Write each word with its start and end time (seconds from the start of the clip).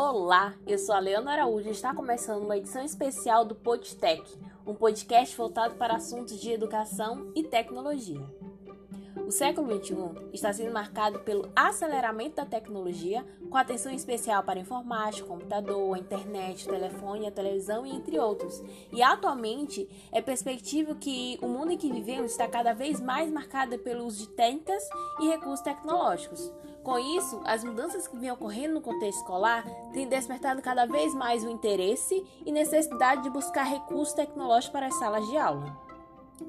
Olá, 0.00 0.54
eu 0.64 0.78
sou 0.78 0.94
a 0.94 1.00
Leona 1.00 1.32
Araújo 1.32 1.66
e 1.66 1.72
está 1.72 1.92
começando 1.92 2.44
uma 2.44 2.56
edição 2.56 2.84
especial 2.84 3.44
do 3.44 3.56
PodTech, 3.56 4.22
um 4.64 4.72
podcast 4.72 5.36
voltado 5.36 5.74
para 5.74 5.96
assuntos 5.96 6.40
de 6.40 6.52
educação 6.52 7.32
e 7.34 7.42
tecnologia. 7.42 8.24
O 9.28 9.30
século 9.30 9.70
XXI 9.76 10.30
está 10.32 10.50
sendo 10.54 10.72
marcado 10.72 11.18
pelo 11.18 11.50
aceleramento 11.54 12.36
da 12.36 12.46
tecnologia, 12.46 13.22
com 13.50 13.58
atenção 13.58 13.92
especial 13.92 14.42
para 14.42 14.58
informática, 14.58 15.28
computador, 15.28 15.98
internet, 15.98 16.66
telefone, 16.66 17.26
a 17.26 17.30
televisão 17.30 17.84
e 17.84 17.90
entre 17.90 18.18
outros. 18.18 18.62
E 18.90 19.02
atualmente 19.02 19.86
é 20.10 20.22
perspectível 20.22 20.94
que 20.94 21.38
o 21.42 21.46
mundo 21.46 21.72
em 21.72 21.76
que 21.76 21.92
vivemos 21.92 22.30
está 22.30 22.48
cada 22.48 22.72
vez 22.72 23.02
mais 23.02 23.30
marcado 23.30 23.78
pelo 23.80 24.06
uso 24.06 24.20
de 24.20 24.28
técnicas 24.28 24.82
e 25.20 25.28
recursos 25.28 25.60
tecnológicos. 25.60 26.50
Com 26.82 26.98
isso, 26.98 27.38
as 27.44 27.62
mudanças 27.62 28.08
que 28.08 28.16
vêm 28.16 28.30
ocorrendo 28.30 28.76
no 28.76 28.80
contexto 28.80 29.18
escolar 29.18 29.62
têm 29.92 30.08
despertado 30.08 30.62
cada 30.62 30.86
vez 30.86 31.12
mais 31.14 31.44
o 31.44 31.50
interesse 31.50 32.24
e 32.46 32.50
necessidade 32.50 33.24
de 33.24 33.28
buscar 33.28 33.64
recursos 33.64 34.14
tecnológicos 34.14 34.72
para 34.72 34.86
as 34.86 34.98
salas 34.98 35.26
de 35.28 35.36
aula. 35.36 35.87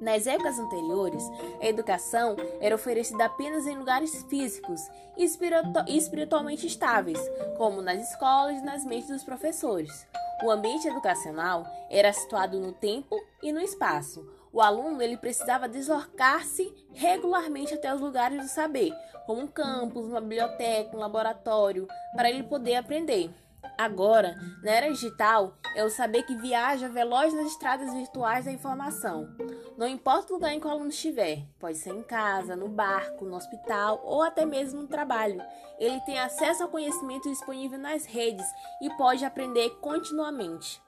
Nas 0.00 0.26
épocas 0.26 0.58
anteriores, 0.58 1.22
a 1.60 1.66
educação 1.66 2.36
era 2.60 2.74
oferecida 2.74 3.24
apenas 3.24 3.66
em 3.66 3.76
lugares 3.76 4.22
físicos 4.28 4.80
e 5.16 5.24
espiritualmente 5.88 6.66
estáveis, 6.66 7.18
como 7.56 7.80
nas 7.80 8.10
escolas 8.10 8.58
e 8.58 8.64
nas 8.64 8.84
mentes 8.84 9.08
dos 9.08 9.24
professores. 9.24 10.06
O 10.44 10.50
ambiente 10.50 10.86
educacional 10.86 11.66
era 11.88 12.12
situado 12.12 12.60
no 12.60 12.72
tempo 12.72 13.16
e 13.42 13.52
no 13.52 13.60
espaço. 13.60 14.26
O 14.52 14.60
aluno 14.60 15.02
ele 15.02 15.16
precisava 15.16 15.68
deslocar-se 15.68 16.72
regularmente 16.92 17.74
até 17.74 17.94
os 17.94 18.00
lugares 18.00 18.42
do 18.42 18.48
saber, 18.48 18.92
como 19.26 19.42
um 19.42 19.46
campus, 19.46 20.04
uma 20.06 20.20
biblioteca, 20.20 20.96
um 20.96 21.00
laboratório, 21.00 21.86
para 22.14 22.30
ele 22.30 22.42
poder 22.42 22.76
aprender. 22.76 23.30
Agora, 23.78 24.36
na 24.62 24.70
era 24.70 24.90
digital, 24.90 25.58
é 25.74 25.84
o 25.84 25.90
saber 25.90 26.22
que 26.22 26.34
viaja 26.34 26.88
veloz 26.88 27.34
nas 27.34 27.48
estradas 27.48 27.92
virtuais 27.92 28.46
da 28.46 28.52
informação. 28.52 29.28
Não 29.76 29.86
importa 29.86 30.32
o 30.32 30.36
lugar 30.36 30.54
em 30.54 30.60
que 30.60 30.66
o 30.66 30.70
aluno 30.70 30.88
estiver, 30.88 31.44
pode 31.58 31.76
ser 31.76 31.90
em 31.90 32.02
casa, 32.02 32.56
no 32.56 32.68
barco, 32.68 33.26
no 33.26 33.36
hospital 33.36 34.00
ou 34.02 34.22
até 34.22 34.46
mesmo 34.46 34.80
no 34.80 34.88
trabalho. 34.88 35.42
Ele 35.78 36.00
tem 36.00 36.18
acesso 36.18 36.62
ao 36.62 36.70
conhecimento 36.70 37.28
disponível 37.28 37.78
nas 37.78 38.06
redes 38.06 38.46
e 38.80 38.88
pode 38.96 39.24
aprender 39.24 39.68
continuamente. 39.80 40.80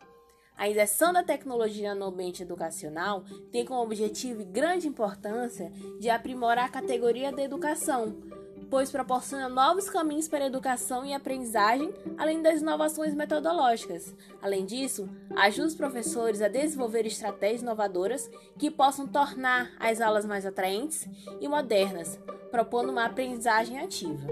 A 0.56 0.68
inserção 0.68 1.12
da 1.12 1.22
tecnologia 1.22 1.94
no 1.94 2.06
ambiente 2.06 2.42
educacional 2.42 3.22
tem 3.52 3.64
como 3.64 3.82
objetivo 3.82 4.40
e 4.40 4.44
grande 4.44 4.88
importância 4.88 5.70
de 6.00 6.10
aprimorar 6.10 6.64
a 6.64 6.70
categoria 6.70 7.30
da 7.30 7.42
educação, 7.42 8.16
pois 8.70 8.90
proporciona 8.90 9.48
novos 9.48 9.88
caminhos 9.88 10.28
para 10.28 10.44
a 10.44 10.46
educação 10.46 11.04
e 11.04 11.14
aprendizagem, 11.14 11.92
além 12.16 12.42
das 12.42 12.60
inovações 12.60 13.14
metodológicas. 13.14 14.14
Além 14.42 14.64
disso, 14.66 15.08
ajuda 15.36 15.68
os 15.68 15.74
professores 15.74 16.42
a 16.42 16.48
desenvolver 16.48 17.06
estratégias 17.06 17.62
inovadoras 17.62 18.30
que 18.58 18.70
possam 18.70 19.06
tornar 19.06 19.72
as 19.78 20.00
aulas 20.00 20.24
mais 20.24 20.44
atraentes 20.44 21.08
e 21.40 21.48
modernas, 21.48 22.18
propondo 22.50 22.90
uma 22.90 23.06
aprendizagem 23.06 23.78
ativa. 23.80 24.26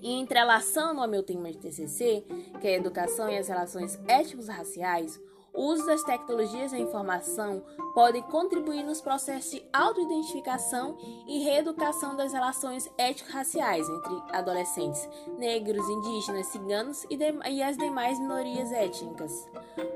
E 0.00 0.12
entrelaçando 0.12 1.00
ao 1.00 1.08
meu 1.08 1.22
tema 1.22 1.50
de 1.50 1.58
TCC, 1.58 2.24
que 2.60 2.66
é 2.66 2.76
educação 2.76 3.30
e 3.30 3.38
as 3.38 3.46
relações 3.46 4.00
éticos 4.08 4.48
raciais, 4.48 5.20
o 5.54 5.64
uso 5.64 5.84
das 5.86 6.02
tecnologias 6.02 6.72
da 6.72 6.78
informação 6.78 7.62
podem 7.94 8.22
contribuir 8.22 8.82
nos 8.82 9.00
processos 9.00 9.50
de 9.50 9.62
autoidentificação 9.72 10.96
e 11.26 11.44
reeducação 11.44 12.16
das 12.16 12.32
relações 12.32 12.90
étnico-raciais 12.96 13.86
entre 13.88 14.22
adolescentes 14.32 15.08
negros, 15.36 15.86
indígenas, 15.88 16.46
ciganos 16.46 17.04
e, 17.10 17.18
e 17.50 17.62
as 17.62 17.76
demais 17.76 18.18
minorias 18.18 18.72
étnicas. 18.72 19.46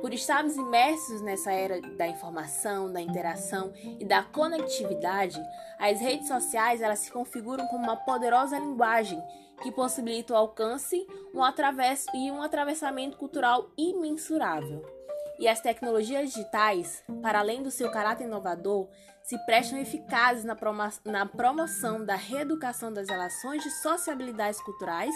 Por 0.01 0.13
estarmos 0.13 0.57
imersos 0.57 1.21
nessa 1.23 1.53
era 1.53 1.81
da 1.81 2.07
informação, 2.07 2.93
da 2.93 3.01
interação 3.01 3.73
e 3.99 4.05
da 4.05 4.23
conectividade, 4.23 5.41
as 5.79 6.01
redes 6.01 6.29
sociais 6.29 6.83
elas 6.83 7.01
se 7.01 7.11
configuram 7.11 7.67
como 7.69 7.85
uma 7.85 7.97
poderosa 7.97 8.59
linguagem 8.59 9.23
que 9.63 9.73
possibilita 9.73 10.35
o 10.35 10.37
alcance 10.37 11.07
um 11.35 11.43
atravesso 11.43 12.07
e 12.15 12.31
um 12.31 12.43
atravessamento 12.43 13.17
cultural 13.17 13.71
imensurável. 13.77 15.06
E 15.39 15.47
as 15.47 15.61
tecnologias 15.61 16.33
digitais, 16.33 17.05
para 17.21 17.41
além 17.41 17.63
do 17.63 17.71
seu 17.71 17.91
caráter 17.91 18.25
inovador, 18.25 18.89
se 19.23 19.37
prestam 19.45 19.79
eficazes 19.79 20.45
na, 20.45 20.57
na 21.05 21.27
promoção 21.27 22.05
da 22.05 22.15
reeducação 22.15 22.93
das 22.93 23.09
relações 23.09 23.63
de 23.63 23.71
sociabilidades 23.71 24.61
culturais, 24.61 25.15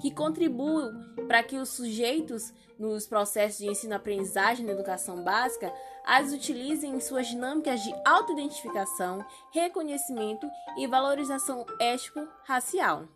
que 0.00 0.10
contribuem 0.10 0.90
para 1.28 1.42
que 1.42 1.58
os 1.58 1.68
sujeitos, 1.68 2.52
nos 2.78 3.06
processos 3.06 3.58
de 3.58 3.68
ensino-aprendizagem 3.68 4.64
na 4.64 4.72
educação 4.72 5.22
básica, 5.22 5.70
as 6.06 6.32
utilizem 6.32 6.94
em 6.94 7.00
suas 7.00 7.26
dinâmicas 7.26 7.82
de 7.82 7.94
autoidentificação, 8.04 9.24
reconhecimento 9.52 10.48
e 10.78 10.86
valorização 10.86 11.66
ético-racial. 11.78 13.06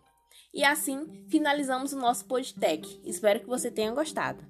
E 0.53 0.63
assim 0.63 1.25
finalizamos 1.27 1.91
o 1.91 1.97
nosso 1.97 2.25
podcast. 2.25 3.01
Espero 3.03 3.39
que 3.39 3.47
você 3.47 3.71
tenha 3.71 3.91
gostado. 3.91 4.45